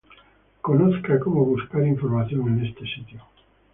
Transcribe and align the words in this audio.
Conozca 0.63 1.19
cómo 1.19 1.45
buscar 1.45 1.85
información 1.85 2.47
en 2.57 2.65
este 2.65 2.87
sitio. 2.87 3.21